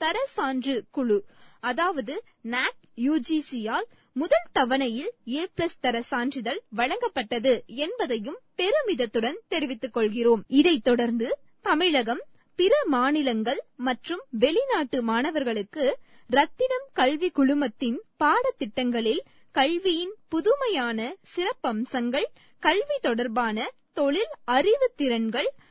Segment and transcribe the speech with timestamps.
[0.00, 1.18] தர சான்று குழு.
[1.62, 2.14] அதாவது
[2.46, 10.42] நாக் யுஜிசியால் முதல் தவணையில் ஏ பிளஸ் தர சான்றிதழ் வழங்கப்பட்டது என்பதையும் பெருமிதத்துடன் தெரிவித்துக் கொள்கிறோம்.
[10.52, 11.28] இதைத் தொடர்ந்து
[11.64, 12.22] தமிழகம்
[12.58, 15.84] பிற மாநிலங்கள் மற்றும் வெளிநாட்டு மாணவர்களுக்கு
[16.30, 19.22] ரத்தினம் கல்வி குழுமத்தின் பாடத்திட்டங்களில்
[19.54, 20.98] கல்வியின் புதுமையான
[21.32, 22.28] சிறப்பம்சங்கள்
[22.62, 23.58] கல்வி தொடர்பான
[23.92, 25.48] தொழில் அறிவு திறன்கள்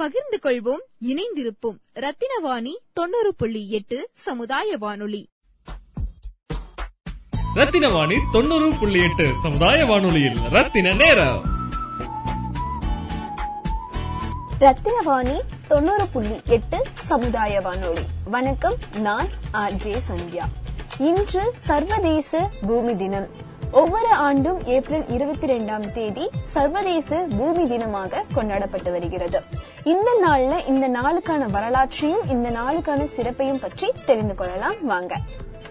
[0.00, 1.78] பகிர்ந்து கொள்வோம் இணைந்திருப்போம்.
[1.94, 5.28] ரத்தினவாணி தொண்ணூறு புள்ளி எட்டு சமுதாய வானொலி
[7.54, 11.42] ரத்தினவாணி தொண்ணூறு புள்ளி எட்டு சமுதாய வானொலியில் ரத்தின நேரம்.
[14.60, 20.44] ரத்தினவாணி தொண்ணூறு புள்ளி எட்டு சமுதாய வானொலி வணக்கம் நான் ஆர் ஜே சந்தியா.
[20.98, 23.48] இன்று சர்வதேச பூமி தினம்.
[23.72, 29.40] ஒவ்வொரு ஆண்டும் ஏப்ரல் இருபத்தி ரெண்டாம் தேதி சர்வதேச பூமி தினமாக கொண்டாடப்பட்டு வருகிறது.
[29.84, 34.74] இந்த நாள்ல இந்த நாளுக்கான வரலாற்றையும் இந்த நாளுக்கான சிறப்பையும் பற்றி தெரிந்து கொள்ளலாம்.
[34.86, 35.16] வாங்க.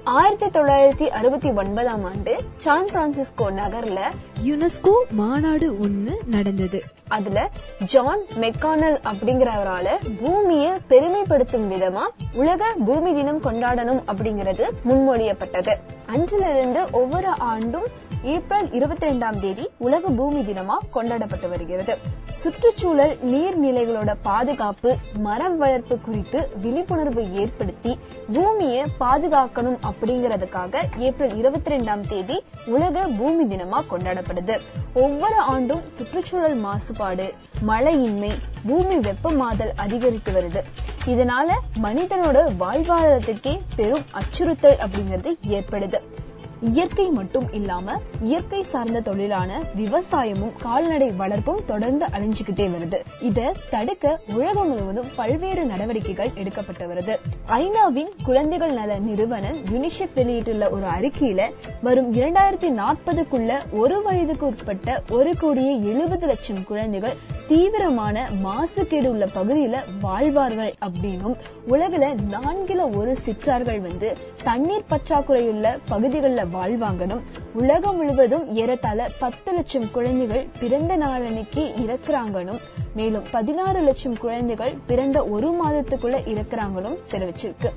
[0.03, 3.99] ஆயிரத்தி தொள்ளாயிரத்தி அறுபத்தி ஒன்பதாம் ஆண்டு சான் பிரான்சிஸ்கோ நகர்ல
[4.43, 6.83] யுனெஸ்கோ மாநாடு ஒண்ணு நடந்தது.
[7.07, 7.49] அதுல
[7.85, 9.87] ஜான் மெக்கானல் அப்படிங்கிறவரால
[10.19, 15.75] பூமிய பெருமைப்படுத்தும் விதமா உலக பூமி தினம் கொண்டாடணும் அப்படிங்கிறது முன்மொழியப்பட்டது.
[16.05, 17.85] அன்றிலிருந்து ஒவ்வொரு ஆண்டும்
[18.23, 21.97] ஏப்ரல் இருபத்தி ரெண்டாம் தேதி உலக பூமி தினமா கொண்டாடப்பட்டு வருகிறது.
[22.41, 24.95] சுற்றுச்சூழல் நீர்நிலைகளோட பாதுகாப்பு
[25.25, 27.99] மரம் வளர்ப்பு குறித்து விழிப்புணர்வு ஏற்படுத்தி
[28.33, 34.55] பூமியை பாதுகாக்கணும் அப்படிங்கறதுக்காக ஏப்ரல் இருபத்தி ரெண்டாம் தேதி உலக பூமி தினமா கொண்டாடப்படுது.
[34.93, 37.27] ஒவ்வொரு ஆண்டும் சுற்றுச்சூழல் மாசுபாடு
[37.67, 38.31] மழையின்மை
[38.67, 40.63] பூமி வெப்பமாதல் அதிகரித்து வருது.
[41.05, 41.49] இதனால
[41.83, 45.99] மனிதனோட வாழ்வாதாரத்துக்கே பெரும் அச்சுறுத்தல் அப்படிங்கிறது ஏற்படுது.
[46.61, 52.99] இயற்கை மட்டும் இல்லாம இயற்கை சார்ந்த தொழிலான விவசாயமும் கால்நடை வளர்ப்பும் தொடர்ந்து அழிஞ்சுகிட்டே வருது.
[53.21, 57.15] இத தடுக்க உலகம் முழுவதும் பல்வேறு நடவடிக்கைகள் எடுக்கப்பட்டு வருது.
[57.47, 61.49] ஐநாவின் குழந்தைகள் நல நிறுவனம் யுனிசெஃப் வெளியிட்டுள்ள ஒரு அறிக்கையில
[61.81, 67.17] வரும் இரண்டாயிரத்தி நாற்பதுக்குள்ள ஒரு வயதுக்கு உட்பட்ட ஒரு கோடியே எழுபது லட்சம் குழந்தைகள்
[67.49, 71.35] தீவிரமான மாசுகேடு உள்ள பகுதியில வாழ்வார்கள் அப்படின்னும்
[71.69, 74.09] உலகில நான்கில ஒரு சிற்றார்கள் வந்து
[74.43, 77.23] தண்ணீர் பற்றாக்குறையுள்ள பகுதிகளில் வாழ்வாங்கனும்
[77.53, 82.61] உலகம் முழுவதும் ஏறத்தாழ பத்து லட்சம் குழந்தைகள் பிறந்த நாளன்னைக்கு இறக்குறாங்கனும்
[82.95, 87.71] மேலும் பதினாறு லட்சம் குழந்தைகள் பிறந்த ஒரு மாதத்துக்குள்ள இறக்குறாங்கனும் தெரிவிச்சிருக்கு.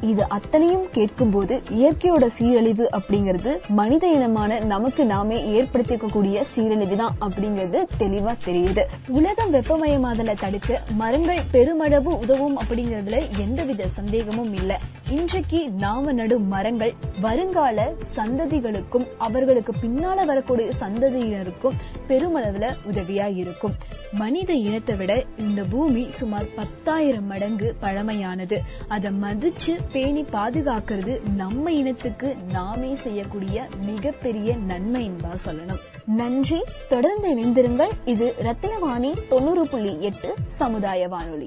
[0.00, 8.34] இது அத்தனையும் கேட்கும்போது இயற்கையோட சீரழிவு அப்படிங்கிறது மனித இனமான நமக்கு நாமே ஏற்படுத்திக்கக்கூடிய சீரழிவு தான் அப்படிங்கிறது தெளிவா
[8.44, 8.84] தெரியுது.
[9.08, 14.78] உலகம் வெப்பமயமாதலை தடுக்க மரங்கள் பெருமளவு உதவும் அப்படிங்கறதுல எந்தவித சந்தேகமும் இல்லை.
[15.10, 21.76] இன்றைக்கு நாம நடும் மரங்கள் வருங்கால சந்ததிகளுக்கும் அவர்களுக்கு பின்னால வரக்கூடிய சந்ததியினருக்கும்
[22.08, 23.74] பெருமளவுல உதவியா இருக்கும்.
[24.12, 28.58] மனித இனத்தை விட இந்த பூமி சுமார் பத்தாயிரம் மடங்கு பழமையானது.
[28.88, 35.80] அதை மதிச்சு பேணி பாதுகாக்கிறது நம்ம இனத்துக்கு நாமே செய்யக்கூடிய மிகப்பெரிய நன்மை என்பா சொல்லணும்.
[36.06, 36.64] நன்றி.
[36.88, 37.90] தொடர்ந்து இணைந்திருங்கள்.
[38.04, 41.46] இது ரத்தினவாணி தொண்ணூறு புள்ளி எட்டு சமுதாய வானொலி.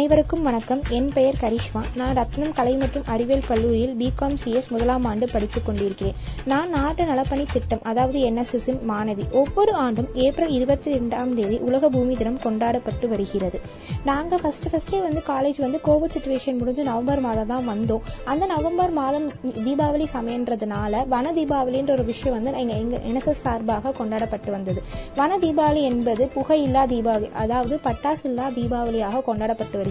[0.00, 0.82] அனைவருக்கும் வணக்கம்.
[0.88, 1.80] என் பெயர் கரிஷ்மா.
[1.94, 6.14] நான் ரத்னம் கலை மற்றும் அறிவியல் கல்லூரியில் பிகாம் சிஎஸ் முதலாம் ஆண்டு படித்துக் கொண்டிருக்கிறேன்.
[6.44, 12.14] நான் நாட்டு நலப்பணி திட்டம் அதாவது NSS மாணவி ஒவ்வொரு ஆண்டும் ஏப்ரல் இருபத்தி ரெண்டாம் தேதி உலக பூமி
[12.14, 13.60] தினம் கொண்டாடப்பட்டு வருகிறது.
[14.04, 18.00] நாங்கள் ஃபர்ஸ்ட் ஃபர்ஸ்டே வந்து காலேஜ் வந்து கோவிட் சுச்சுவேஷன் முடிஞ்சு நவம்பர் மாதம் தான் வந்தோம்.
[18.24, 19.28] அந்த நவம்பர் மாதம்
[19.66, 24.82] தீபாவளி சமயன்றதுனால வன தீபாவளின்ற ஒரு விஷயம் வந்து எங்கள் எங்கள் என்எஸ்எஸ் சார்பாக கொண்டாடப்பட்டு வந்தது.
[25.16, 29.88] வன தீபாவளி என்பது புகையில்லா தீபாவளி அதாவது பட்டாசு இல்லா தீபாவளியாக கொண்டாடப்பட்டு வருகிறது.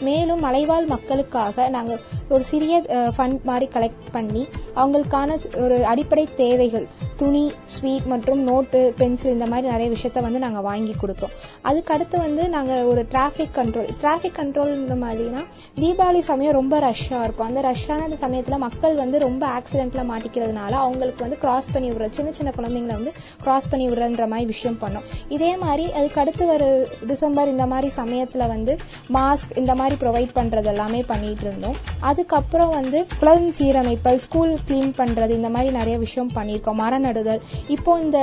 [0.00, 2.76] மேலும் மலைவாழ் மக்களுக்காக நாங்கள் ஒரு சிறிய
[3.16, 4.42] ஃபண்ட் மாதிரி கலெக்ட் பண்ணி
[4.76, 6.86] அவங்களுக்கான ஒரு அடிப்படை தேவைகள்
[7.20, 11.32] துணி ஸ்வீட் மற்றும் நோட்டு பென்சில் இந்த மாதிரி நிறைய விஷயத்த வந்து நாங்கள் வாங்கி கொடுத்தோம்.
[11.68, 15.42] அதுக்கு அடுத்து வந்து நாங்கள் ஒரு டிராஃபிக் கண்ட்ரோல் டிராஃபிக் கண்ட்ரோல்ன்ற மாதிரினா
[15.80, 17.48] தீபாவளி சமயம் ரொம்ப ரஷ்ஷாக இருக்கும்.
[17.48, 22.52] அந்த ரஷ்ஷான சமயத்தில் மக்கள் வந்து ரொம்ப ஆக்சிடென்ட்ல மாட்டிக்கிறதுனால அவங்களுக்கு வந்து கிராஸ் பண்ணி விடுற சின்ன சின்ன
[22.58, 23.12] குழந்தைங்களை வந்து
[23.44, 25.06] கிராஸ் பண்ணி விடுறன்ற மாதிரி விஷயம் பண்ணோம்.
[25.36, 26.64] இதே மாதிரி அதுக்கு அடுத்து வர
[27.12, 28.74] டிசம்பர் இந்த மாதிரி சமயத்தில் வந்து
[29.18, 31.76] மாஸ்க் இந்த மாதிரி ப்ரொவைட் பண்ணுறது எல்லாமே பண்ணிட்டு இருந்தோம்.
[32.10, 36.80] அதுக்கப்புறம் வந்து குளம் சீரமைப்பல் ஸ்கூல் க்ளீன் பண்ணுறது இந்த மாதிரி நிறைய விஷயம் பண்ணியிருக்கோம்.
[36.84, 37.42] மரம் நடுதல்.
[37.66, 38.18] இப்போ இந்த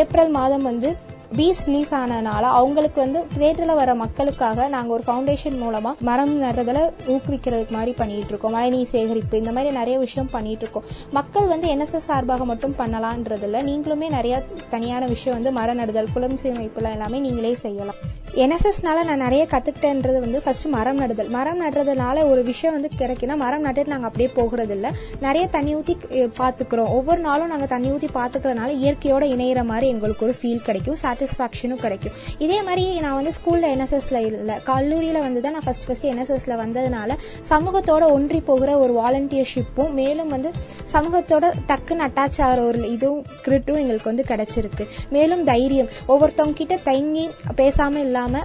[0.00, 0.90] ஏப்ரல் மாதம் வந்து
[1.38, 6.80] பீஸ் ரிலீஸ் ஆனதுனால அவங்களுக்கு வந்து தேட்டரில் வர மக்களுக்காக நாங்கள் ஒரு ஃபவுண்டேஷன் மூலமா மரம் நடுறதுல
[7.14, 8.54] ஊக்குவிக்கிறதுக்கு மாதிரி பண்ணிட்டு இருக்கோம்.
[8.56, 10.86] மழைநீர் சேகரிப்பு இந்த மாதிரி நிறைய விஷயம் பண்ணிட்டு இருக்கோம்.
[11.18, 14.42] மக்கள் வந்து என்எஸ்எஸ் சார்பாக மட்டும் பண்ணலான்றதுல நீங்களுமே நிறைய
[14.74, 18.00] தனியான விஷயம் வந்து மரம் நடுதல் குளம் சீரமைப்புலாம் எல்லாமே நீங்களே செய்யலாம்.
[18.44, 21.28] என்எஸ்எஸ்னால நான் நிறைய கத்துக்கிட்டேன்றது வந்து ஃபர்ஸ்ட் மரம் நடுதல்.
[21.28, 24.90] மரம் நடுறதுனால ஒரு விஷயம் வந்து கிடைக்குன்னா மரம் நட்டுட்டு நாங்கள் அப்படியே போகிறது இல்ல
[25.20, 25.96] நிறைய தண்ணி ஊற்றி
[26.40, 30.98] பார்த்துக்கிறோம் ஒவ்வொரு நாளும் நாங்கள் தண்ணி ஊற்றி பார்த்துக்கிறதுனால இயற்கையோட இணையிற மாதிரி எங்களுக்கு ஒரு ஃபீல் கிடைக்கும்.
[31.26, 32.12] சாட்டிஸ்ஃபேக்ஷனும் கிடைக்கும்.
[32.38, 37.16] இதே மாதிரி நான் வந்து ஸ்கூல்ல என்எஸ்எஸ்ல இல்லை கல்லூரியில வந்து தான் நான் ஃபர்ஸ்ட் ஃபர்ஸ்ட் என்எஸ்எஸ்ல வந்ததுனால
[37.48, 40.50] சமூகத்தோட ஒன்றி போகிற ஒரு வாலண்டியர்ஷிப்பும் மேலும் வந்து
[40.92, 44.84] சமூகத்தோட டக்குன்னு அட்டாச் ஆகிற ஒரு இதுவும் கிரிட்டும் எங்களுக்கு வந்து கிடைச்சிருக்கு.
[45.10, 45.88] மேலும் தைரியம்.
[46.08, 48.44] ஒவ்வொருத்தவங்க கிட்ட தங்கி பேசாம இல்லாம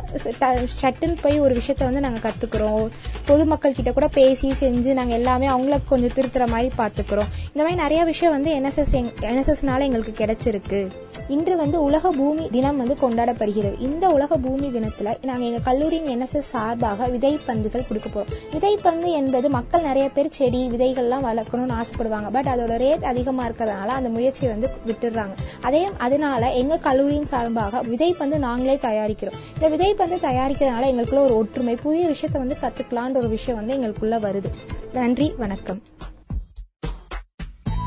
[0.81, 2.87] சட்டுன்னு போய் ஒரு விஷயத்த வந்து நாங்க கத்துக்கிறோம்.
[3.25, 7.29] பொதுமக்கள் கிட்ட கூட பேசி செஞ்சு நாங்க எல்லாமே அவங்கள கொஞ்சம் திருத்துற மாதிரி பாத்துக்கிறோம்.
[7.53, 8.95] இந்த மாதிரி நிறைய விஷயம் வந்து என்எஸ்எஸ்
[9.29, 10.81] என்எஸ்எஸ்னால எங்களுக்கு கிடைச்சிருக்கு.
[11.27, 13.79] இன்று வந்து உலக பூமி தினம் வந்து கொண்டாடப்படுகிறது.
[13.79, 18.55] இந்த உலக பூமி தினத்துல நாங்க எங்க கல்லூரியின் என்எஸ்எஸ் சார்பாக விதைப்பந்துகள் கொடுக்க போறோம்.
[18.55, 22.31] விதைப்பந்து என்பது மக்கள் நிறைய பேர் செடி விதைகள்லாம் வளர்க்கணும்னு ஆசைப்படுவாங்க.
[22.31, 25.33] பட் அதோட ரேட் அதிகமா இருக்கிறதுனால அந்த முயற்சியை வந்து விட்டுடுறாங்க.
[25.61, 29.37] அதே அதனால எங்க கல்லூரியின் சார்பாக விதைப்பந்து நாங்களே தயாரிக்கிறோம்.
[29.61, 34.49] இந்த விதைப்பந்து தயாரிக்கிறதுனால எங்களுக்குள்ள ஒரு ஒற்றுமை புதிய விஷயத்த வந்து கத்துக்கலான்ற ஒரு விஷயம் வந்து எங்களுக்குள்ள வருது.
[34.93, 35.81] நன்றி வணக்கம்.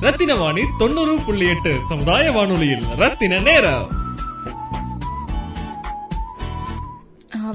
[0.03, 4.04] ரத்தினவாணி தொண்ணூறு புள்ளி எட்டு சமுதாய வானொலியில் ரத்தின நேரம்.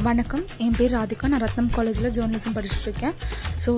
[0.08, 0.44] வணக்கம்.
[0.64, 1.28] என் பேர் ராதிகா.
[1.32, 3.16] நான் ரத்னம் காலேஜில் ஜேர்னலிசம் படிச்சுட்டு இருக்கேன்
[3.66, 3.72] ஸோ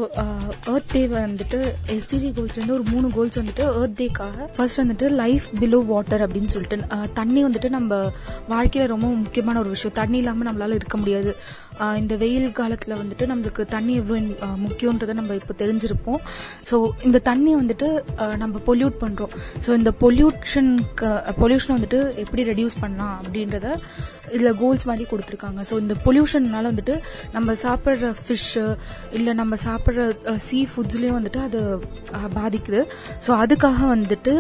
[0.71, 1.59] ஏர்த் டே வந்துட்டு
[1.95, 6.51] எஸ்டிஜி கோல்ஸ் வந்து ஒரு மூணு கோல்ஸ் வந்துட்டு ஏர்த் டேக்காக ஃபர்ஸ்ட் வந்துட்டு லைஃப் பிலோ வாட்டர் அப்படின்னு
[6.53, 8.00] சொல்லிட்டு தண்ணி வந்துட்டு நம்ம
[8.53, 9.95] வாழ்க்கையில் ரொம்ப முக்கியமான ஒரு விஷயம்.
[10.01, 11.33] தண்ணி இல்லாமல் நம்மளால் இருக்க முடியாது.
[12.01, 14.19] இந்த வெயில் காலத்தில் வந்துட்டு நம்மளுக்கு தண்ணி எவ்வளோ
[14.65, 16.21] முக்கியன்றதை நம்ம இப்போ தெரிஞ்சிருப்போம்.
[16.71, 16.77] ஸோ
[17.09, 17.89] இந்த தண்ணி வந்துட்டு
[18.43, 19.36] நம்ம பொல்யூட் பண்ணுறோம்
[19.67, 21.10] ஸோ இந்த பொல்யூஷனுக்கு
[21.41, 23.69] பொல்யூஷனை வந்துட்டு எப்படி ரெடியூஸ் பண்ணலாம் அப்படின்றத
[24.35, 25.61] இதில் கோல்ஸ் மாதிரி கொடுத்துருக்காங்க.
[25.69, 26.95] ஸோ இந்த பொல்யூஷன்னால வந்துட்டு
[27.35, 28.65] நம்ம சாப்பிட்ற ஃபிஷ்ஷு
[29.19, 31.59] இல்லை நம்ம சாப்பிட்ற சீ ஃபுட்ஸ்லேயும் வந்துட்டு அது
[32.39, 32.81] பாதிக்குது.
[33.27, 34.33] ஸோ அதுக்காக வந்துட்டு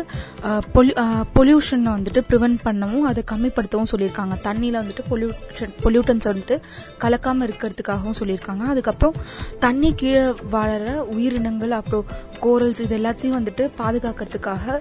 [1.37, 4.35] பொல்யூஷனை வந்துட்டு ப்ரிவென்ட் பண்ணவும் அதை கம்மிப்படுத்தவும் சொல்லியிருக்காங்க.
[4.47, 6.57] தண்ணியில் வந்துட்டு பொல்யூஷன் பொல்யூட்டன்ஸ் வந்துட்டு
[7.05, 8.63] கலக்காமல் இருக்கிறதுக்காகவும் சொல்லியிருக்காங்க.
[8.73, 9.17] அதுக்கப்புறம்
[9.65, 12.05] தண்ணி கீழே வாழற உயிரினங்கள் அப்புறம்
[12.45, 14.79] கோரல்ஸ் இது எல்லாத்தையும் வந்துட்டு பாதுகாக்கிறதுக்காக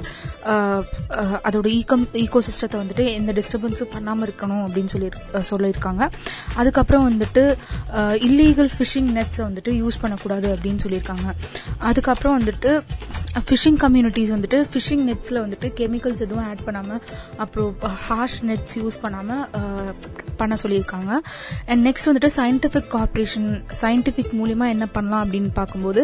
[1.49, 6.11] அதோட ஈக்கம் ஈகோசிஸ்டத்தை வந்துட்டு எந்த டிஸ்டர்பன்ஸும் பண்ணாமல் இருக்கணும் அப்படின்னு சொல்லி சொல்லி சொல்லியிருக்காங்க.
[6.55, 7.45] அதுக்கப்புறம் வந்துட்டு
[8.29, 11.29] இல்லீகல் ஃபிஷிங் நெட்ஸை வந்துட்டு யூஸ் பண்ணக்கூடாது அப்படின்னு சொல்லியிருக்காங்க.
[11.79, 12.73] அதுக்கப்புறம் வந்துட்டு
[13.39, 17.01] ஃபிஷிங் கம்யூனிட்டிஸ் வந்துட்டு ஃபிஷிங் நெட்ஸில் வந்துட்டு கெமிக்கல்ஸ் எதுவும் ஆட் பண்ணாமல்
[17.37, 19.45] அப்புறம் ஹார்ஷ் நெட்ஸ் யூஸ் பண்ணாமல்
[20.37, 21.13] பண்ண சொல்லியிருக்காங்க.
[21.67, 23.49] அண்ட் நெக்ஸ்ட் வந்துட்டு சயின்டிஃபிக் கார்பரேஷன்
[23.81, 26.03] சயின்டிஃபிக் மூலிமா என்ன பண்ணலாம் அப்படின்னு பார்க்கும்போது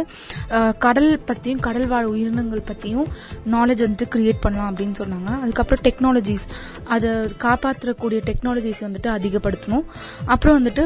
[0.78, 3.06] கடல் பற்றியும் கடல் வாழ் உயிரினங்கள் பற்றியும்
[3.50, 5.30] நாலேஜ் வந்துட்டு கிரியேட் பண்ணலாம் அப்படின்னு சொன்னாங்க.
[5.40, 6.46] அதுக்கப்புறம் டெக்னாலஜிஸ்
[6.84, 7.10] அதை
[7.46, 9.86] காப்பாற்றக்கூடிய டெக்னாலஜிஸ் வந்துட்டு அதிகப்படுத்தணும்.
[10.24, 10.84] அப்புறம் வந்துட்டு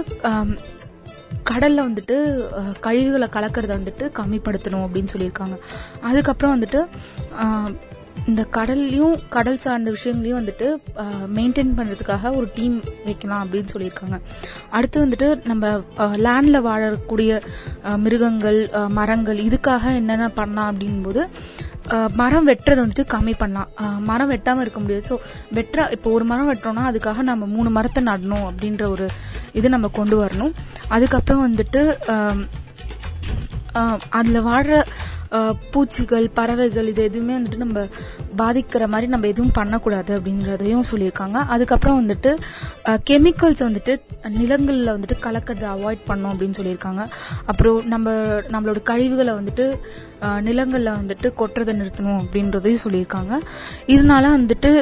[1.51, 2.17] கடல்ல வந்துட்டு
[2.87, 5.57] கழிவுகளை கலக்கிறத வந்துட்டு கம்மிப்படுத்தணும் அப்படின்னு சொல்லியிருக்காங்க.
[6.09, 6.81] அதுக்கப்புறம் வந்துட்டு
[8.31, 10.67] இந்த கடல்லையும் கடல் சார்ந்த விஷயங்களையும் வந்துட்டு
[11.37, 14.17] மெயின்டைன் பண்றதுக்காக ஒரு டீம் வைக்கலாம் அப்படின்னு சொல்லியிருக்காங்க.
[14.77, 15.71] அடுத்து வந்துட்டு நம்ம
[16.27, 17.41] லேண்ட்ல வாழக்கூடிய
[18.05, 18.61] மிருகங்கள்
[18.99, 21.23] மரங்கள் இதுக்காக என்னென்ன பண்ணலாம் அப்படின்போது
[22.21, 23.71] மரம் வெட்டுறதை வந்துட்டு கம்மி பண்ணலாம்.
[24.09, 25.05] மரம் வெட்டாமல் இருக்க முடியாது.
[25.11, 25.17] ஸோ
[25.57, 29.07] வெட்டுற இப்போ ஒரு மரம் வெட்டுறோம்னா அதுக்காக நம்ம மூணு மரத்தை நடணும் அப்படின்ற ஒரு
[29.59, 30.55] இது நம்ம கொண்டு வரணும்.
[30.97, 31.83] அதுக்கப்புறம் வந்துட்டு
[34.19, 34.77] அதில் வாடுற
[35.73, 37.83] பூச்சிகள் பறவைகள் இது எதுவுமே வந்துட்டு நம்ம
[38.41, 41.39] பாதிக்கிற மாதிரி நம்ம எதுவும் பண்ணக்கூடாது அப்படின்றதையும் சொல்லியிருக்காங்க.
[41.55, 42.31] அதுக்கப்புறம் வந்துட்டு
[43.11, 43.93] கெமிக்கல்ஸ் வந்துட்டு
[44.39, 47.05] நிலங்களில் வந்துட்டு கலக்கிறத அவாய்ட் பண்ணோம் அப்படின்னு சொல்லியிருக்காங்க.
[47.51, 48.15] அப்புறம் நம்ம
[48.55, 49.67] நம்மளோட கழிவுகளை வந்துட்டு
[50.49, 53.33] நிலங்களில் வந்துட்டு கொட்டுறதை நிறுத்தணும் அப்படின்றதையும் சொல்லியிருக்காங்க.
[53.95, 54.73] இதனால வந்துட்டு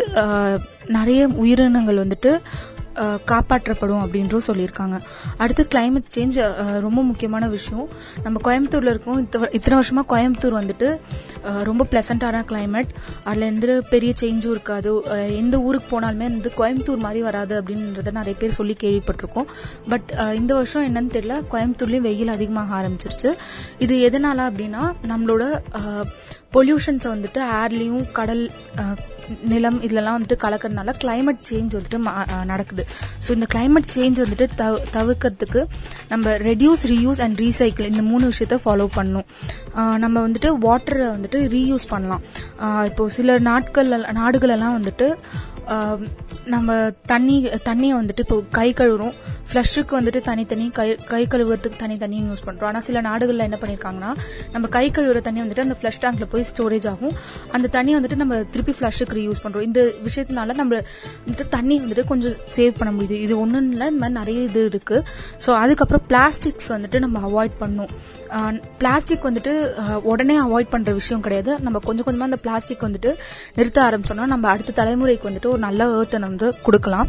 [0.98, 2.32] நிறைய உயிரினங்கள் வந்துட்டு
[3.02, 5.00] காப்பாற்றப்படும் அப்படின்றும் சொல்லியிருக்காங்க.
[5.36, 7.88] அடுத்து கிளைமேட் சேஞ்ச் ரொம்ப முக்கியமான விஷயம்.
[8.22, 9.26] நம்ம கோயம்புத்தூர்ல இருக்கோம்.
[9.26, 10.98] இத்த- இத்தனை வருஷமா கோயம்புத்தூர் வந்துட்டு
[11.62, 12.88] ரொம்ப பிளசண்டான கிளைமேட்
[13.24, 15.02] அதுல எந்த பெரிய சேஞ்சும் இருக்காது.
[15.36, 19.44] எந்த ஊருக்கு போனாலுமே வந்து கோயம்புத்தூர் மாதிரி வராது அப்படின்றத நிறைய பேர் சொல்லி கேள்விப்பட்டிருக்கோம்.
[19.88, 21.42] பட் இந்த வருஷம் என்னன்னு தெரியல.
[21.50, 23.36] கோயம்புத்தூர்லயும் வெயில் அதிகமாக ஆரம்பிச்சிருச்சு.
[23.78, 25.58] இது எதனால அப்படின்னா நம்மளோட
[26.52, 28.50] பொல்யூஷன்ஸை வந்துட்டு ஏர்லயும் கடல்
[29.42, 32.86] நிலம் இதுலலாம் வந்துட்டு கலக்கறதுனால கிளைமேட் சேஞ்ச் வந்துட்டு மா- நடக்குது.
[33.28, 35.64] ஸோ இந்த கிளைமேட் சேஞ்ச் வந்துட்டு தவ- தவிர்க்கறதுக்கு
[36.08, 39.24] நம்ம ரெடியூஸ் ரீயூஸ் அண்ட் ரீசைக்கிள் இந்த மூணு விஷயத்த ஃபாலோ பண்ணும்.
[39.74, 42.22] நம்ம வந்துட்டு வாட்டரை வந்துட்டு ரீயூஸ் பண்ணலாம்.
[42.84, 45.14] இப்போ சில நாட்கள் நாடுகளெல்லாம் வந்துட்டு
[46.44, 49.12] நம்ம தண்ணி தண்ணியை வந்துட்டு இப்போ கை கழுவுறோம்.
[49.52, 54.16] ஃப்ளஷுக்கு வந்துட்டு தனித்தனி கை கை கழுவுறதுக்கு தனித்தனியும் யூஸ் பண்ணுறோம் ஆனால் சில நாடுகளில் என்ன பண்ணியிருக்காங்கன்னா
[54.52, 57.12] நம்ம கை கழுவுற தண்ணி வந்துட்டு அந்த ஃப்ளஷ் டேங்க்ல போய் ஸ்டோரேஜ் ஆகும்.
[57.50, 59.66] அந்த தண்ணி வந்துட்டு நம்ம திருப்பி ஃப்ளஷுக்கு யூஸ் பண்றோம்.
[59.68, 60.80] இந்த விஷயத்தினால நம்ம
[61.24, 63.18] வந்துட்டு தண்ணி வந்துட்டு கொஞ்சம் சேவ் பண்ண முடியுது.
[63.26, 64.98] இது ஒன்றும் இல்லை இந்த மாதிரி நிறைய இது இருக்கு.
[65.46, 67.92] ஸோ அதுக்கப்புறம் பிளாஸ்டிக்ஸ் வந்துட்டு நம்ம அவாய்ட் பண்ணணும்
[68.80, 69.52] பிளாஸ்டிக் வந்துட்டு
[70.10, 71.52] உடனே அவாய்ட் பண்ற விஷயம் கிடையாது.
[71.66, 73.10] நம்ம கொஞ்சம் கொஞ்சமா அந்த பிளாஸ்டிக் வந்துட்டு
[73.58, 77.08] நிறுத்த ஆரம்பிச்சோம்னா நம்ம அடுத்த தலைமுறைக்கு வந்துட்டு ஒரு நல்ல ஏர்த்தை வந்து கொடுக்கலாம்.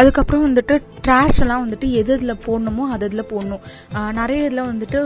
[0.00, 0.74] அதுக்கப்புறம் வந்துட்டு
[1.06, 3.64] ட்ராஷ் எல்லாம் வந்துட்டு எது இதில் போடணுமோ அது இதில் போடணும்.
[4.20, 5.00] நிறைய இதில் வந்துட்டு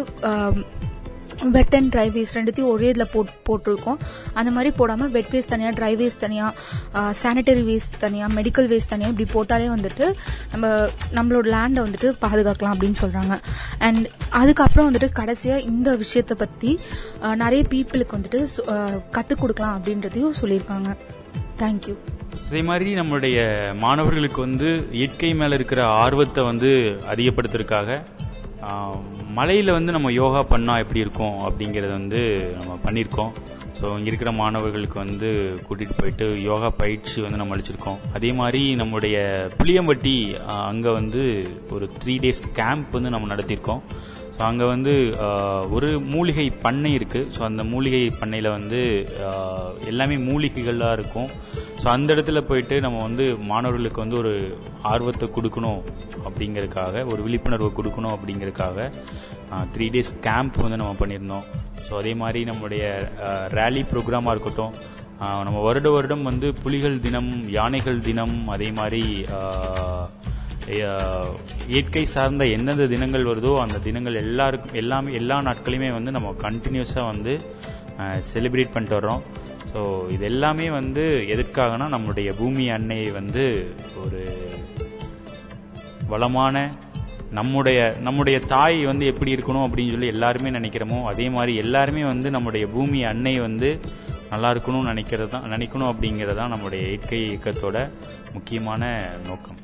[1.55, 3.99] வெட் அண்ட் ட்ரை வேஸ்ட் ரெண்டுத்தையும் ஒரே இதில் போட் போட்டிருக்கோம்.
[4.33, 9.15] அந்த மாதிரி போடாமல் வெட் வேஸ்ட் தனியாக ட்ரை வேஸ்ட் தனியாக சானிட்டரி வேஸ்ட் தனியாக மெடிக்கல் வேஸ்ட் தனியாக
[9.15, 10.07] இப்படி போட்டாலே வந்துட்டு
[10.53, 10.67] நம்ம
[11.19, 13.37] நம்மளோட லேண்டை வந்துட்டு பாதுகாக்கலாம் அப்படின்னு சொல்கிறாங்க
[13.79, 14.09] அண்ட்
[14.43, 16.73] அதுக்கப்புறம் வந்துட்டு கடைசியாக இந்த விஷயத்தை பற்றி
[17.45, 18.41] நிறைய பீப்புளுக்கு வந்துட்டு
[19.11, 20.91] கற்றுக் கொடுக்கலாம் அப்படின்றதையும் சொல்லியிருக்காங்க.
[21.63, 21.95] தேங்க்யூ
[22.47, 23.39] அதே மாதிரி நம்மளுடைய
[23.79, 26.71] மாணவர்களுக்கு வந்து இயற்கை மேல இருக்கிற ஆர்வத்தை வந்து
[27.13, 27.99] அதிகப்படுத்துறதுக்காக
[29.39, 32.21] மலையில் வந்து நம்ம யோகா பண்ணால் எப்படி இருக்கும் அப்படிங்கிறத வந்து
[32.59, 33.33] நம்ம பண்ணியிருக்கோம்.
[33.79, 35.29] ஸோ இங்கே இருக்கிற மாணவர்களுக்கு வந்து
[35.67, 37.99] கூட்டிகிட்டு போயிட்டு யோகா பயிற்சி வந்து நம்ம அளிச்சிருக்கோம்.
[38.17, 39.17] அதே மாதிரி நம்முடைய
[39.61, 40.15] புளியம்பட்டி
[40.73, 41.23] அங்கே வந்து
[41.77, 43.83] ஒரு த்ரீ டேஸ் கேம்ப் வந்து நம்ம நடத்தியிருக்கோம்.
[44.37, 44.95] ஸோ அங்கே வந்து
[45.77, 48.81] ஒரு மூலிகை பண்ணை இருக்குது ஸோ அந்த மூலிகை பண்ணையில் வந்து
[49.93, 51.29] எல்லாமே மூலிகைகளாக இருக்கும்.
[51.85, 54.31] ஸோ அந்த இடத்துல போயிட்டு நம்ம வந்து மாணவர்களுக்கு வந்து ஒரு
[54.91, 55.81] ஆர்வத்தை கொடுக்கணும்
[56.27, 58.87] அப்படிங்கிறதுக்காக ஒரு விழிப்புணர்வை கொடுக்கணும் அப்படிங்கிறதுக்காக
[59.75, 61.45] த்ரீ டேஸ் கேம்ப் வந்து நம்ம பண்ணியிருந்தோம்.
[61.87, 62.85] ஸோ அதே மாதிரி நம்மளுடைய
[63.59, 64.73] ரேலி ப்ரோக்ராமாக இருக்கட்டும்
[65.49, 69.03] நம்ம வருட வருடம் வந்து புலிகள் தினம் யானைகள் தினம் அதே மாதிரி
[71.75, 77.35] இயற்கை சார்ந்த எந்தெந்த தினங்கள் வருதோ அந்த தினங்கள் எல்லாருக்கும் எல்லாமே எல்லா நாட்களையுமே வந்து நம்ம கண்டினியூஸாக வந்து
[78.33, 79.25] செலிப்ரேட் பண்ணிட்டு வர்றோம்.
[79.75, 81.05] ஸோ இது எல்லாமே வந்து
[81.35, 83.45] எதுக்காகனா நம்மளுடைய பூமி அன்னையை வந்து
[84.03, 84.21] ஒரு
[86.09, 86.57] வளமான
[87.31, 92.67] நம்முடைய நம்முடைய தாய் வந்து எப்படி இருக்கணும் அப்படின்னு சொல்லி எல்லாருமே நினைக்கிறோமோ அதே மாதிரி எல்லாருமே வந்து நம்முடைய
[92.67, 93.71] பூமி அன்னை வந்து
[94.33, 97.79] நல்லா இருக்கணும்னு நினைக்கிறது தான் நினைக்கணும் அப்படிங்கிறது தான் நம்முடைய இயற்கை இயக்கத்தோட
[98.33, 98.83] முக்கியமான
[99.27, 99.59] நோக்கம்.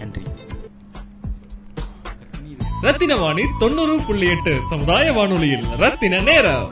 [0.00, 0.22] நன்றி.
[2.82, 6.66] ரத்தின வாணி தொண்ணூறு புள்ளி எட்டு சமுதாய வானொலியில் ரத்தின நேரம்.